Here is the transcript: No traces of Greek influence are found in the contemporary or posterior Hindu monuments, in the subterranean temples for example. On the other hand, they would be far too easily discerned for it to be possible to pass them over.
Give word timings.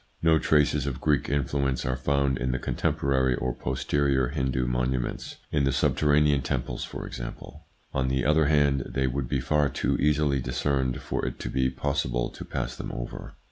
No 0.23 0.39
traces 0.39 0.87
of 0.87 0.99
Greek 0.99 1.29
influence 1.29 1.85
are 1.85 1.95
found 1.95 2.39
in 2.39 2.51
the 2.51 2.57
contemporary 2.57 3.35
or 3.35 3.53
posterior 3.53 4.29
Hindu 4.29 4.65
monuments, 4.65 5.35
in 5.51 5.63
the 5.63 5.71
subterranean 5.71 6.41
temples 6.41 6.83
for 6.83 7.05
example. 7.05 7.67
On 7.93 8.07
the 8.07 8.25
other 8.25 8.45
hand, 8.47 8.81
they 8.95 9.05
would 9.05 9.29
be 9.29 9.39
far 9.39 9.69
too 9.69 9.97
easily 9.97 10.39
discerned 10.39 11.01
for 11.01 11.23
it 11.27 11.37
to 11.41 11.51
be 11.51 11.69
possible 11.69 12.31
to 12.31 12.43
pass 12.43 12.75
them 12.75 12.91
over. 12.91 13.35